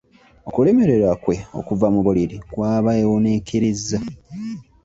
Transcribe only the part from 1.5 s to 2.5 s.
okuva mu buliri